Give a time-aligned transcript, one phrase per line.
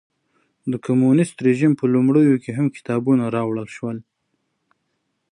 [0.71, 3.97] د کمونېستي رژیم په لومړیو کې هم کتابونه راوړل شول.